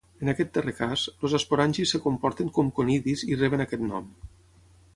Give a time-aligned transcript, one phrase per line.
[0.25, 4.09] En aquest darrer cas, els esporangis es comporten com conidis i reben aquest nom.